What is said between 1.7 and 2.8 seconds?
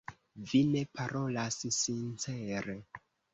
sincere.